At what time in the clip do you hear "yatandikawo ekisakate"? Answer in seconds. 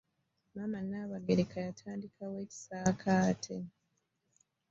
1.67-3.57